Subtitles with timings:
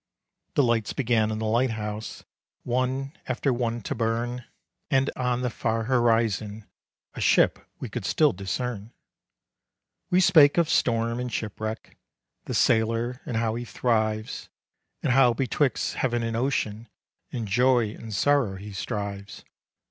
[0.55, 2.23] The lights began in the lighthouse
[2.63, 4.45] One after one to burn,
[4.89, 6.65] And on the far horizon
[7.13, 8.93] A ship we could still discern.
[10.09, 11.99] We spake of storm and shipwreck,
[12.45, 14.49] The sailor and how he thrives,
[15.03, 16.89] And how betwixt heaven and ocean,
[17.31, 19.45] And joy and sorrow he strives.